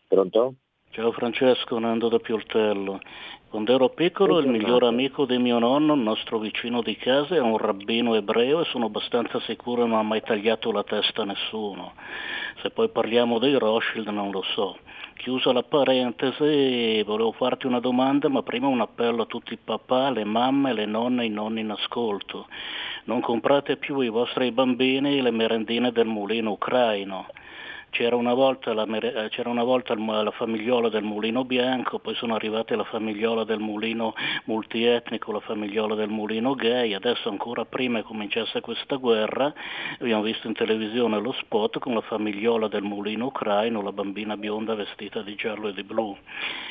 [0.07, 0.53] Pronto?
[0.95, 3.01] Ciao Francesco, Nando da Pioltello.
[3.49, 7.39] Quando ero piccolo il miglior amico di mio nonno, il nostro vicino di casa, è
[7.41, 11.25] un rabbino ebreo e sono abbastanza sicuro che non ha mai tagliato la testa a
[11.25, 11.95] nessuno.
[12.61, 14.77] Se poi parliamo dei Rothschild non lo so.
[15.17, 20.11] Chiusa la parentesi, volevo farti una domanda, ma prima un appello a tutti i papà,
[20.11, 22.47] le mamme, le nonne e i nonni in ascolto.
[23.03, 27.27] Non comprate più ai vostri bambini le merendine del mulino ucraino
[27.95, 32.35] c'era una volta, la, eh, c'era una volta la, famigliola del mulino bianco, poi sono
[32.35, 34.13] arrivate la famigliola del mulino
[34.45, 39.53] multietnico, la famigliola del mulino gay, adesso ancora prima che cominciasse questa guerra
[39.97, 44.75] abbiamo visto in televisione lo spot con la famigliola del mulino ucraino, la bambina bionda
[44.75, 46.17] vestita di giallo e di blu.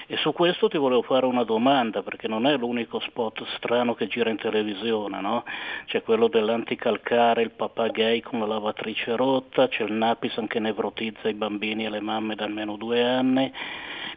[0.07, 4.09] E su questo ti volevo fare una domanda, perché non è l'unico spot strano che
[4.09, 5.45] gira in televisione, no?
[5.87, 11.13] C'è quello dell'anticalcare, il papà gay con la lavatrice rotta, c'è il Napisan che nevrotizza
[11.15, 13.53] utilizza i bambini e le mamme da almeno due anni.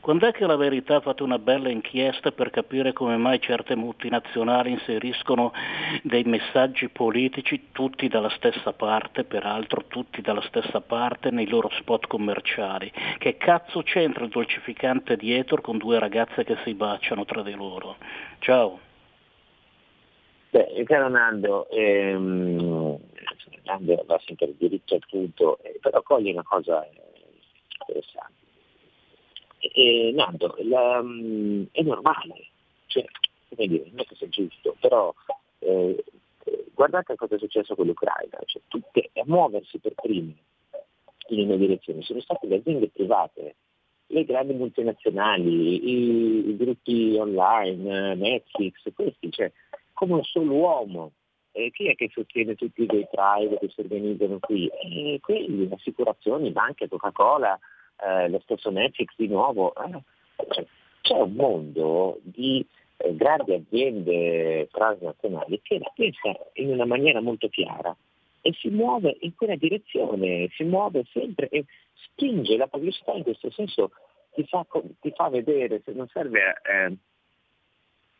[0.02, 3.76] Quando è che la verità ha fatto una bella inchiesta per capire come mai certe
[3.76, 5.52] multinazionali inseriscono
[6.04, 12.08] dei messaggi politici, tutti dalla stessa parte, peraltro tutti dalla stessa parte, nei loro spot
[12.08, 12.92] commerciali?
[13.18, 17.98] Che cazzo c'entra il dolcificante dietro con due ragazze che si baciano tra di loro?
[18.40, 18.80] Ciao.
[20.50, 22.77] Beh, caro Nando, ehm,
[23.63, 26.91] Nando va sempre diritto al punto, eh, però coglie una cosa eh,
[27.80, 28.36] interessante.
[29.60, 32.50] E, Nando, la, mm, è normale,
[32.88, 33.06] cioè,
[33.50, 35.13] come dire, non è che sia giusto, però
[35.60, 36.04] eh,
[36.73, 40.36] guardate cosa è successo con l'Ucraina, cioè, tutte a muoversi per prime
[41.30, 43.56] in una direzione sono state le aziende private,
[44.08, 49.52] le grandi multinazionali, i, i gruppi online, Netflix, questi, cioè,
[49.93, 51.12] come un solo uomo.
[51.58, 54.67] Eh, chi è che sostiene tutti quei trial che si organizzano qui?
[54.67, 57.60] Eh, quelli, assicurazioni, banche, Coca-Cola,
[58.00, 59.74] eh, lo stesso Netflix di nuovo.
[60.36, 60.65] Cioè,
[61.02, 62.63] c'è un mondo di
[62.98, 67.96] eh, grandi aziende transnazionali che la pensa in una maniera molto chiara
[68.41, 73.50] e si muove in quella direzione, si muove sempre e spinge la pubblicità in questo
[73.50, 73.91] senso,
[74.36, 74.63] ti fa,
[75.02, 76.96] ti fa vedere, se non serve eh,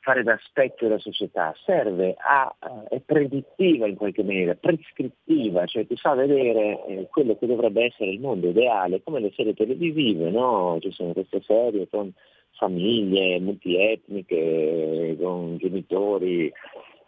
[0.08, 5.86] fare da specchio della società, serve a, uh, è predittiva in qualche maniera, prescrittiva, cioè
[5.86, 10.30] ti fa vedere eh, quello che dovrebbe essere il mondo ideale, come le serie televisive,
[10.30, 10.78] no?
[10.80, 12.13] Ci sono queste serie con
[12.52, 16.54] famiglie multietniche, con genitori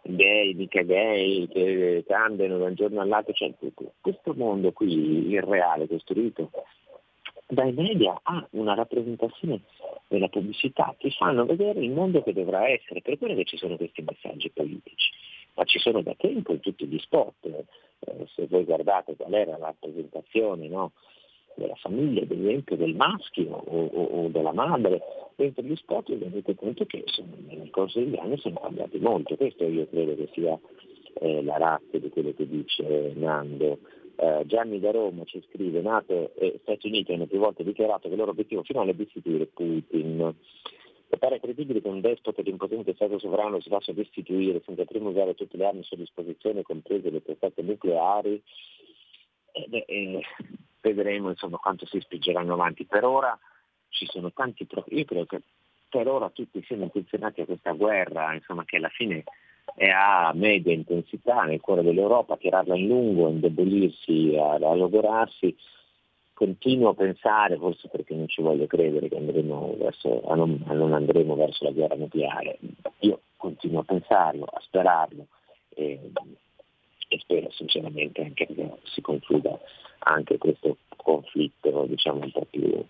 [0.02, 3.50] gay, mica gay, che cambiano da un giorno all'altro, cioè,
[4.02, 6.50] questo mondo qui irreale costruito
[7.50, 9.60] dai media ha una rappresentazione
[10.08, 13.76] della pubblicità, ti fanno vedere il mondo che dovrà essere, per quello che ci sono
[13.76, 15.10] questi messaggi politici,
[15.54, 19.58] ma ci sono da tempo in tutti gli sport, eh, se voi guardate qual era
[19.58, 20.92] la rappresentazione no,
[21.54, 25.00] della famiglia, ad esempio del maschio o, o, o, della madre,
[25.36, 29.36] dentro gli sport vi rendete conto che sono, nel corso degli anni sono cambiati molto,
[29.36, 30.58] questo io credo che sia
[31.14, 33.78] eh, la razza di quello che dice Nando.
[34.16, 38.14] Eh, Gianni da Roma ci scrive, NATO e Stati Uniti hanno più volte dichiarato che
[38.14, 40.34] il loro obiettivo finale è destituire Putin.
[41.12, 45.08] E pare credibile che un despota di impotente Stato sovrano si faccia destituire senza prima
[45.08, 48.40] usare tutte le armi a sua disposizione, comprese le testate nucleari.
[49.52, 50.20] Eh, beh, eh,
[50.80, 52.84] vedremo insomma, quanto si spingeranno avanti.
[52.84, 53.36] Per ora
[53.88, 55.42] ci sono tanti io credo che
[55.88, 59.24] per ora tutti siano intenzionati a questa guerra, insomma, che alla fine
[59.74, 65.56] è a media intensità nel cuore dell'Europa, tirarla in lungo, indebolirsi, a, a logorarsi.
[66.32, 70.72] Continuo a pensare, forse perché non ci voglio credere, che andremo verso, a non, a
[70.72, 72.58] non andremo verso la guerra nucleare.
[73.00, 75.26] Io continuo a pensarlo, a sperarlo
[75.74, 76.10] e,
[77.08, 79.58] e spero sinceramente anche che si concluda
[80.00, 82.84] anche questo conflitto diciamo un po' più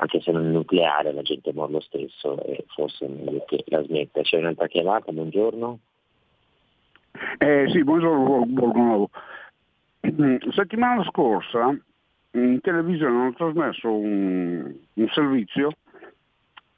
[0.00, 3.82] anche se non è nucleare la gente muore lo stesso e forse meglio che la
[3.82, 4.22] smetta.
[4.22, 5.78] C'è un'altra chiamata, buongiorno.
[7.38, 9.10] Eh, sì, buongiorno Borgonovo.
[10.54, 11.76] Settimana scorsa
[12.32, 15.70] in televisione hanno trasmesso un, un servizio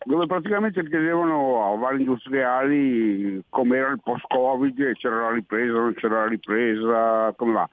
[0.02, 6.28] dove praticamente chiedevano a vari industriali com'era il post-Covid, c'era la ripresa, non c'era la
[6.28, 7.68] ripresa, come va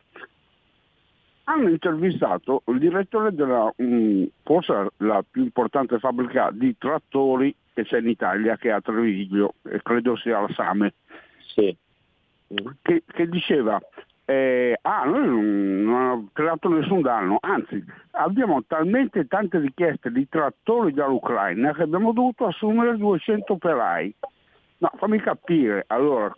[1.50, 8.00] hanno intervistato il direttore della um, forse la più importante fabbrica di trattori che c'è
[8.00, 10.94] in Italia, che è a Treviglio, e credo sia la Same,
[11.56, 11.76] sì.
[12.82, 13.80] che, che, diceva
[14.26, 17.82] eh, ah, noi non, non abbiamo creato nessun danno, anzi
[18.12, 24.14] abbiamo talmente tante richieste di trattori dall'Ucraina che abbiamo dovuto assumere 200 operai.
[24.80, 26.32] No, fammi capire, allora,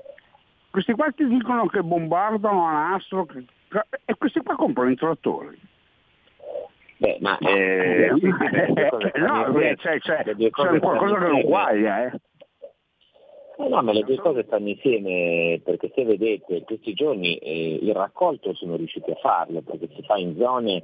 [0.69, 3.43] questi qua ti dicono che bombardano a nastro, che
[4.05, 5.59] e questi qua comprano i trattori.
[6.97, 12.19] Beh, ma eh, sì, sì, no, c'è, c'è, c'è qualcosa che non guaglia, eh.
[13.57, 17.93] No, no, ma le due cose stanno insieme perché se vedete questi giorni eh, il
[17.93, 20.83] raccolto sono riusciti a farlo perché si fa in zone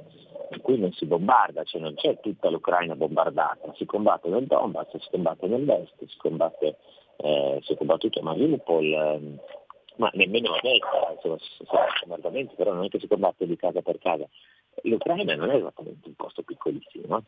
[0.50, 4.94] in cui non si bombarda, cioè non c'è tutta l'Ucraina bombardata, si combatte nel Donbass,
[4.98, 6.76] si combatte nell'est, si combatte,
[7.16, 9.20] eh, si è combattuto a Mariupol, eh,
[9.96, 11.64] ma nemmeno a destra, insomma, si
[12.06, 14.26] bombardamenti, però non è che si combatte di casa per casa.
[14.82, 17.24] L'Ucraina non è esattamente un posto piccolissimo,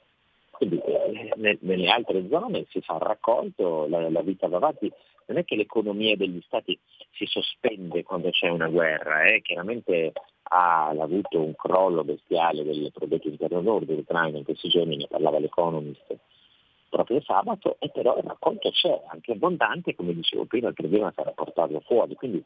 [0.50, 4.92] quindi eh, nelle altre zone si fa raccolto, la, la, vita va avanti,
[5.26, 6.78] non è che l'economia degli stati
[7.12, 9.40] si sospende quando c'è una guerra, eh?
[9.40, 10.12] chiaramente
[10.50, 15.38] ha avuto un crollo bestiale del prodotto interno lordo dell'Ucraina in questi giorni, ne parlava
[15.38, 16.16] l'Economist
[16.88, 21.30] proprio sabato, e però il raccolto c'è, anche abbondante, come dicevo prima, il problema sarà
[21.32, 22.42] portarlo fuori, quindi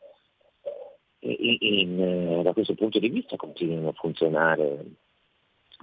[1.21, 4.85] in, in, eh, da questo punto di vista continuano a funzionare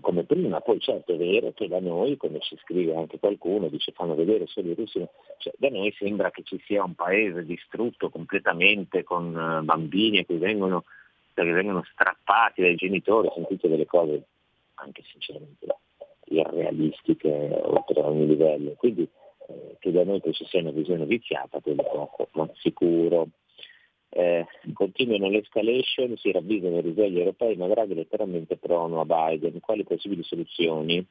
[0.01, 3.91] come prima, poi certo è vero che da noi, come ci scrive anche qualcuno, dice
[3.91, 5.05] fanno vedere solo i russi,
[5.37, 10.37] cioè, da noi sembra che ci sia un paese distrutto completamente con uh, bambini che
[10.37, 10.85] vengono,
[11.33, 14.23] che vengono strappati dai genitori, ho sentito delle cose
[14.75, 15.65] anche sinceramente
[16.29, 19.07] irrealistiche oltre ogni livello, quindi
[19.47, 23.27] eh, che da noi ci sia una visione viziata, quello poco, ma sicuro.
[24.11, 29.59] Eh, continuano l'escalation, si ravvisano i risvegli europei, ma Draghi letteralmente prono a Biden.
[29.59, 31.05] Quali possibili soluzioni?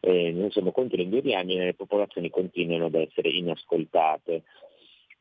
[0.00, 4.42] Eh, noi siamo contro gli indiani e le popolazioni continuano ad essere inascoltate.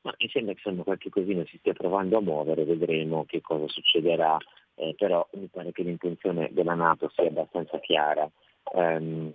[0.02, 3.68] Ma mi sembra che insomma, qualche cosina si stia provando a muovere, vedremo che cosa
[3.68, 4.38] succederà,
[4.76, 8.30] eh, però mi pare che l'intenzione della Nato sia abbastanza chiara.
[8.74, 9.34] Um,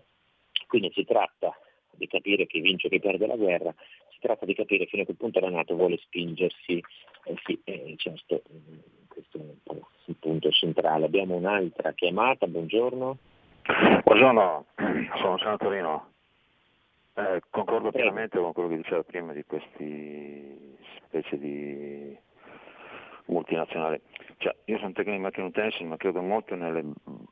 [0.69, 1.57] quindi si tratta
[1.93, 3.75] di capire chi vince o chi perde la guerra,
[4.11, 6.83] si tratta di capire fino a che punto la Nato vuole spingersi,
[7.25, 8.43] eh sì, eh, certo,
[9.09, 9.73] questo è
[10.07, 11.07] il punto centrale.
[11.07, 13.19] Abbiamo un'altra chiamata, buongiorno.
[14.05, 14.67] Buongiorno,
[15.21, 16.13] sono Senatorino.
[17.15, 22.17] Eh, concordo pienamente con quello che diceva prima di questi specie di
[23.27, 24.01] multinazionali.
[24.39, 26.85] Cioè, io sono tecnico di manutenenza, ma credo molto nelle,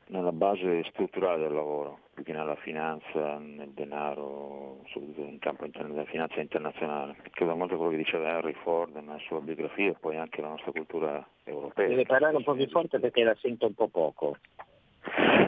[0.07, 6.05] nella base strutturale del lavoro, più che nella finanza, nel denaro, soprattutto in campo della
[6.05, 7.15] finanza internazionale.
[7.31, 10.49] Credo molto a quello che diceva Henry Ford nella sua biografia e poi anche la
[10.49, 11.87] nostra cultura europea.
[11.87, 14.37] Deve parlare un po' più forte perché la sento un po' poco.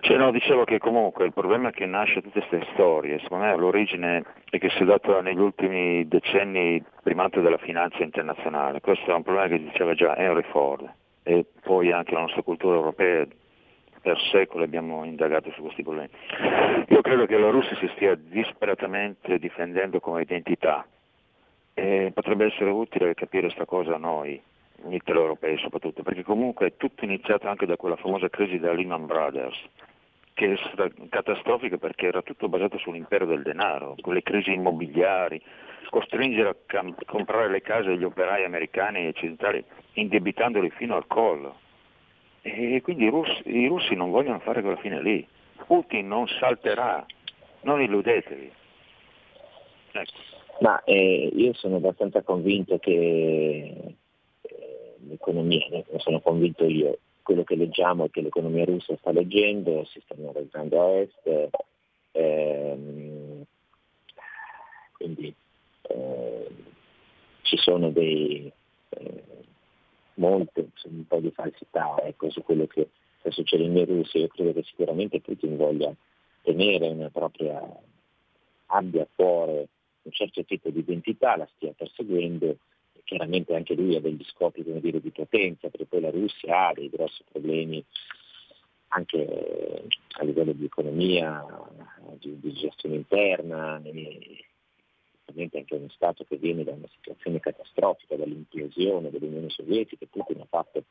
[0.02, 4.24] Cioè, no, dicevo che comunque il problema che nasce tutte queste storie, secondo me l'origine
[4.50, 9.24] è che si è dato negli ultimi decenni primato della finanza internazionale, questo è un
[9.24, 10.90] problema che diceva già Henry Ford
[11.24, 13.26] e poi anche la nostra cultura europea.
[14.00, 16.10] Per secoli abbiamo indagato su questi problemi.
[16.88, 20.86] Io credo che la Russia si stia disperatamente difendendo come identità
[21.74, 24.42] e potrebbe essere utile capire questa cosa a noi,
[24.84, 29.58] mitteleuropei soprattutto, perché comunque è tutto iniziato anche da quella famosa crisi della Lehman Brothers,
[30.34, 35.42] che è stata catastrofica perché era tutto basato sull'impero del denaro, con le crisi immobiliari,
[35.90, 39.64] costringere a cam- comprare le case degli operai americani e occidentali
[39.94, 41.60] indebitandoli fino al collo.
[42.42, 45.28] E quindi i russi, i russi non vogliono fare quella fine lì.
[45.66, 47.06] Putin non salterà,
[47.62, 48.52] non illudetevi.
[49.92, 50.12] Ecco.
[50.60, 53.96] Ma eh, io sono abbastanza convinto che
[55.08, 60.00] l'economia, ne sono convinto io, quello che leggiamo è che l'economia russa sta leggendo, si
[60.02, 61.50] sta analizzando a est,
[62.12, 63.44] ehm,
[64.94, 65.34] quindi
[65.82, 66.48] eh,
[67.42, 68.52] ci sono dei,
[68.90, 69.24] eh,
[70.16, 72.90] molte, un po' di falsità ecco, su quello che
[73.20, 74.20] sta succedendo in Russia.
[74.20, 75.94] Io credo che sicuramente Putin voglia
[76.42, 77.62] tenere una propria,
[78.68, 79.68] abbia a cuore
[80.04, 82.58] un certo tipo di identità, la stia perseguendo
[83.08, 86.90] chiaramente anche lui ha degli scopi dire, di potenza, perché poi la Russia ha dei
[86.90, 87.84] grossi problemi
[88.90, 89.86] anche
[90.20, 91.44] a livello di economia,
[92.20, 93.82] di, di gestione interna,
[95.26, 100.48] ovviamente anche uno Stato che viene da una situazione catastrofica, dall'implosione dell'Unione Sovietica, Putin ha
[100.50, 100.84] fatto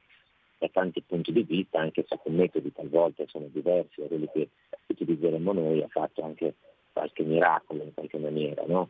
[0.58, 4.48] da tanti punti di vista, anche se con metodi talvolta sono diversi da quelli che
[4.86, 6.54] utilizzeremo noi, ha fatto anche
[6.92, 8.64] qualche miracolo in qualche maniera.
[8.66, 8.88] No?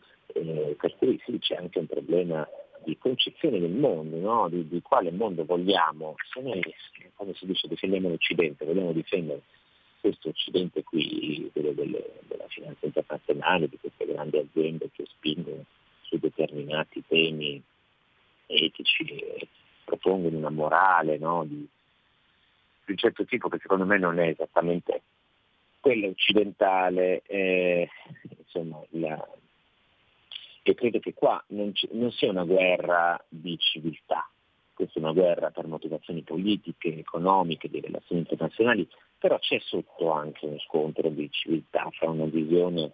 [0.76, 2.46] per cui sì, c'è anche un problema
[2.86, 4.48] di concezione del mondo, no?
[4.48, 6.14] di, di, quale mondo vogliamo.
[6.32, 6.62] Se noi,
[7.16, 9.42] come si dice, difendiamo l'Occidente, vogliamo difendere
[10.00, 15.64] questo Occidente qui, quello delle, della finanza internazionale, di queste grandi aziende che spingono
[16.02, 17.60] su determinati temi
[18.46, 19.04] etici
[19.84, 21.44] propongono una morale no?
[21.44, 21.56] di,
[22.84, 25.02] di un certo tipo che secondo me non è esattamente
[25.80, 27.88] quella occidentale, eh,
[28.38, 29.28] insomma, la,
[30.70, 34.28] e credo che qua non, c- non sia una guerra di civiltà,
[34.74, 38.86] questa è una guerra per motivazioni politiche, economiche, di relazioni internazionali,
[39.18, 42.92] però c'è sotto anche uno scontro di civiltà fra una visione,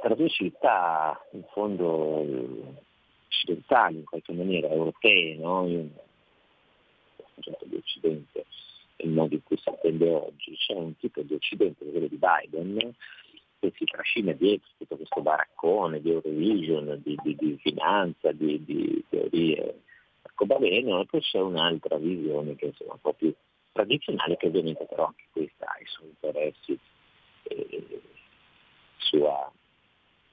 [0.00, 2.24] tra due civiltà in fondo
[3.26, 5.66] occidentali, in qualche maniera europee, no?
[5.66, 5.90] Io, il
[7.34, 8.44] concetto di Occidente,
[8.98, 12.94] il modo in cui si attende oggi, c'è un tipo di Occidente, quello di Biden,
[13.64, 19.02] che si trascina dietro tutto questo baraccone di Eurovision, di, di, di finanza, di, di,
[19.08, 19.82] teorie
[20.22, 23.32] arcobaleno, e poi c'è un'altra visione che è un po' più
[23.72, 26.78] tradizionale, che ovviamente però anche questa ha i suoi interessi,
[27.44, 27.66] eh,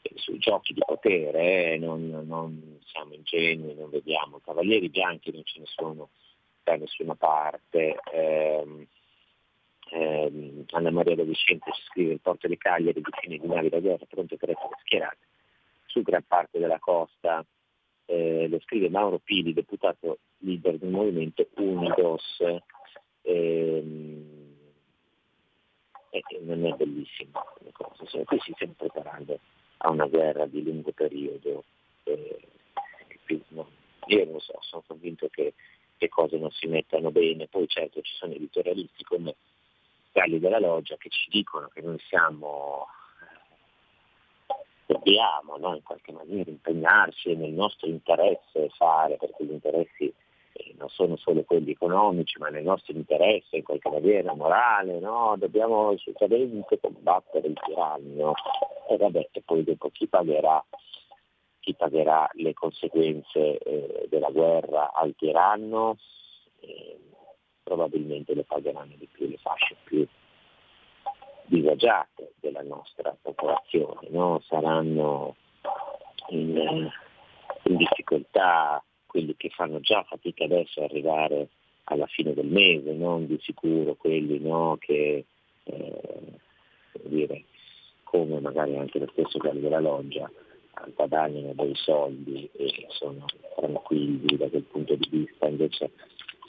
[0.02, 5.44] eh, sui giochi di potere, eh, non, non, siamo ingenui, non vediamo cavalieri bianchi, non
[5.46, 6.10] ce ne sono
[6.64, 7.98] da nessuna parte.
[8.14, 8.88] Ehm,
[9.94, 14.06] eh, Anna Maria De Vicente scrive il porto di Cagliari vicini di navi da guerra
[14.08, 15.28] pronte per essere schierate
[15.86, 17.46] su gran parte della costa.
[18.06, 22.42] Eh, lo scrive Mauro Pili, deputato leader del movimento Unidos.
[23.24, 24.40] Ehm,
[26.10, 29.40] e non è bellissima come cosa, cioè, qui si stiamo preparando
[29.78, 31.64] a una guerra di lungo periodo.
[32.04, 32.40] Eh,
[34.08, 35.54] io non so, sono convinto che
[35.98, 39.36] le cose non si mettano bene, poi certo ci sono editorialisti come
[40.12, 42.88] quelli della loggia che ci dicono che noi siamo,
[44.48, 44.56] eh,
[44.86, 50.14] dobbiamo no, in qualche maniera impegnarci nel nostro interesse fare, perché gli interessi
[50.54, 55.36] eh, non sono solo quelli economici, ma nel nostro interesse in qualche maniera morale, no?
[55.38, 58.34] dobbiamo assolutamente combattere il tiranno
[58.90, 60.64] e vabbè, e poi dopo chi pagherà,
[61.60, 65.98] chi pagherà le conseguenze eh, della guerra al tiranno?
[66.60, 67.00] Eh,
[67.64, 70.08] probabilmente le pagheranno di più le fasce più
[71.46, 74.42] disagiate della nostra popolazione, no?
[74.48, 75.36] saranno
[76.30, 76.90] in,
[77.64, 81.50] in, difficoltà quelli che fanno già fatica adesso ad arrivare
[81.86, 84.78] alla fine del mese, non di sicuro quelli no?
[84.80, 85.26] che
[85.64, 86.40] eh,
[87.04, 87.44] dire,
[88.04, 90.30] come magari anche lo stesso quello della loggia
[90.96, 95.92] guadagnano dei soldi e sono tranquilli da quel punto di vista, invece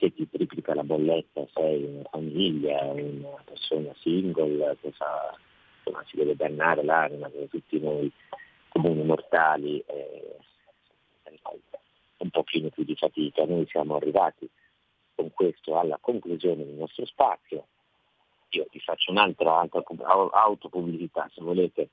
[0.03, 5.39] se ti triplica la bolletta sei una famiglia, una persona single che fa,
[5.79, 8.11] insomma, si deve dannare l'anima come tutti noi
[8.71, 10.39] comuni mortali, eh,
[12.17, 13.45] un pochino più di fatica.
[13.45, 14.49] Noi siamo arrivati
[15.15, 17.67] con questo alla conclusione del nostro spazio.
[18.51, 19.85] Io vi faccio un'altra, altra
[20.33, 21.91] autopubblicità, se volete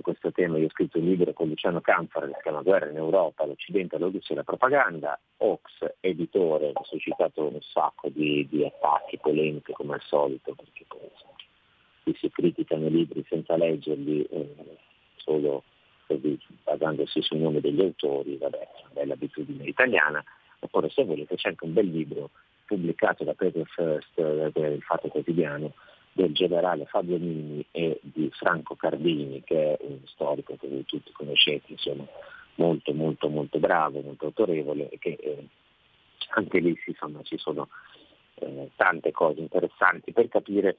[0.00, 2.88] su questo tema io ho scritto un libro con Luciano Canfora che si chiama Guerra
[2.88, 8.46] in Europa, l'Occidente, la Russia e la propaganda, Ox, editore, ha suscitato un sacco di,
[8.48, 10.86] di attacchi, polemiche come al solito, perché
[12.02, 14.76] qui si criticano i libri senza leggerli, eh,
[15.16, 15.64] solo
[16.06, 20.24] così, basandosi sul nome degli autori, vabbè, è una bella abitudine italiana,
[20.60, 22.30] oppure se volete c'è anche un bel libro
[22.64, 25.74] pubblicato da Peter First, eh, il Fatto Quotidiano,
[26.12, 31.12] del generale Fabio Mini e di Franco Cardini, che è un storico che voi tutti
[31.12, 32.04] conoscete, insomma,
[32.56, 35.46] molto molto molto bravo, molto autorevole e che eh,
[36.30, 37.68] anche lì insomma, ci sono
[38.34, 40.78] eh, tante cose interessanti per capire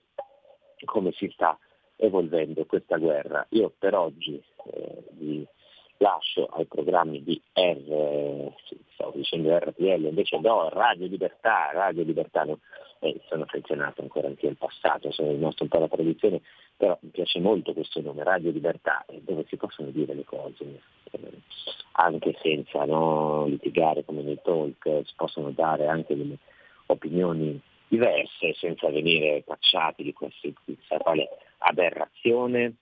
[0.86, 1.58] come si sta
[1.96, 3.46] evolvendo questa guerra.
[3.50, 4.42] Io per oggi
[4.74, 5.46] eh, vi
[5.98, 8.52] lascio ai programmi di R,
[8.94, 12.60] stavo dicendo RPL, invece no, Radio Libertà, Radio Libertà, no,
[13.04, 16.42] eh, sono affezionato ancora anche al passato, sono rimasto un po' alla tradizione,
[16.78, 20.82] però mi piace molto questo nome, Radio Libertà, dove si possono dire le cose,
[21.12, 21.20] eh,
[21.94, 26.38] anche senza no, litigare come nei talk, si possono dare anche delle
[26.86, 30.56] opinioni diverse senza venire cacciati di qualsiasi
[31.58, 32.76] aberrazione.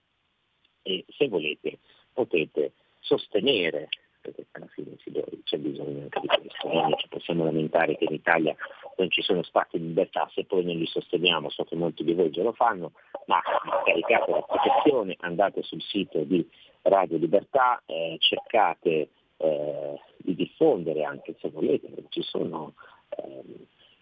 [0.81, 1.79] E se volete
[2.13, 3.89] potete sostenere,
[4.21, 4.95] perché alla fine
[5.43, 8.55] c'è bisogno anche di questo, non ci possiamo lamentare che in Italia
[8.99, 12.13] non ci sono spazi di libertà se poi non li sosteniamo, so che molti di
[12.13, 12.91] voi già lo fanno,
[13.25, 13.41] ma
[13.85, 16.47] caricate l'applicazione, andate sul sito di
[16.83, 22.73] Radio Libertà, eh, cercate eh, di diffondere anche se volete, ci sono
[23.09, 23.43] eh,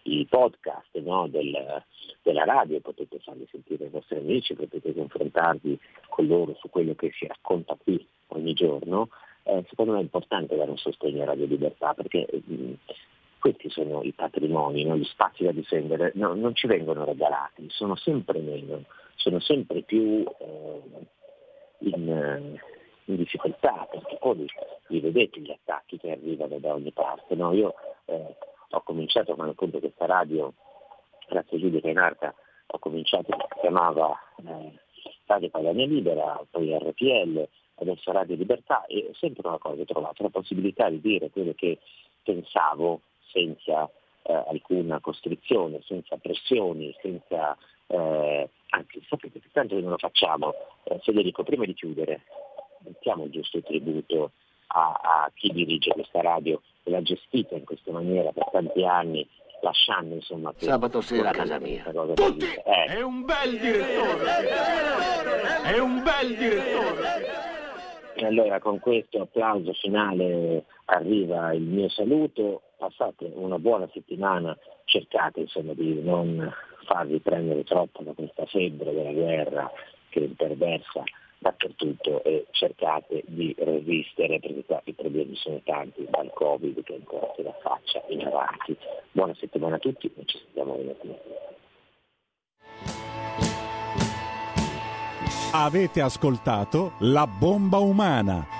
[0.02, 1.82] i podcast no, del,
[2.22, 5.78] della radio, potete farli sentire ai vostri amici, potete confrontarvi
[6.08, 9.08] con loro su quello che si racconta qui ogni giorno,
[9.44, 12.72] eh, secondo me è importante dare un sostegno a Radio Libertà perché mh, mm,
[13.38, 14.96] questi sono i patrimoni, no?
[14.96, 18.84] gli spazi da difendere, no, non ci vengono regalati, sono sempre meno,
[19.16, 20.82] sono sempre più eh,
[21.78, 22.58] in,
[23.04, 24.46] in, difficoltà perché poi
[24.88, 27.34] li vedete gli attacchi che arrivano da ogni parte.
[27.34, 27.52] No?
[27.52, 27.74] Io
[28.06, 28.36] eh,
[28.70, 30.52] ho cominciato quando appunto questa radio,
[31.28, 32.34] grazie a Giulio Renarca,
[32.66, 34.78] ho cominciato, si chiamava eh,
[35.26, 40.30] Radio Padania Libera, poi RPL, adesso Radio Libertà e sempre una cosa, ho trovato la
[40.30, 41.78] possibilità di dire quello che
[42.22, 43.90] pensavo senza
[44.22, 47.56] eh, alcuna costrizione, senza pressioni, senza...
[47.86, 50.54] Eh, anzi, sapete che tanto che non lo facciamo.
[50.84, 52.22] Eh, Federico, prima di chiudere,
[52.84, 54.32] mettiamo il giusto tributo
[54.68, 59.26] a, a chi dirige questa radio e l'ha gestita in questa maniera per tanti anni
[59.60, 61.82] lasciando insomma sabato sera a casa mia.
[62.14, 62.44] tutti!
[62.44, 62.84] Eh.
[62.84, 64.48] è un bel direttore!
[65.64, 67.46] È un bel direttore!
[68.14, 75.40] E allora con questo applauso finale arriva il mio saluto, passate una buona settimana, cercate
[75.40, 76.50] insomma di non
[76.86, 79.70] farvi prendere troppo da questa febbre della guerra
[80.08, 81.02] che imperversa
[81.40, 87.32] dappertutto e cercate di resistere perché qua i problemi sono tanti dal Covid che ancora
[87.36, 88.76] se la faccia in avanti.
[89.12, 91.14] Buona settimana a tutti e ci sentiamo venerdì.
[95.52, 98.57] Avete ascoltato La bomba umana